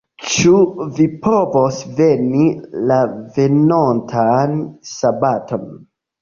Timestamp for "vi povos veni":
0.99-2.47